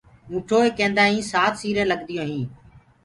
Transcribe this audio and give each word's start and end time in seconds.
اونٺوئي 0.31 0.69
ڪيندآئين 0.77 1.21
سآت 1.31 1.53
سيرين 1.61 1.87
لگديون 1.91 2.27
هين 2.33 2.47